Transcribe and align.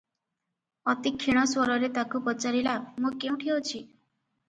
ଅତି 0.93 1.11
କ୍ଷୀଣ 1.17 1.45
ସ୍ୱରରେ 1.53 1.91
ତାକୁ 1.99 2.25
ପଚାରିଲା, 2.31 2.77
"ମୁଁ 3.07 3.17
କେଉଁଠି 3.25 3.57
ଅଛି? 3.61 3.89